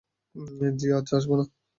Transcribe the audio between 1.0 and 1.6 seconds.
আসব না।